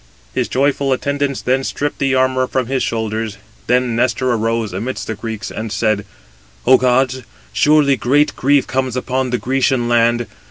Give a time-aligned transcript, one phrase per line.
[0.33, 3.37] His joyful attendants then stripped the armour from his shoulders.
[3.67, 6.07] Then Nestor arose amidst the Greeks, and said:
[6.65, 7.21] "O gods,
[7.53, 10.25] surely great grief comes upon the Grecian land.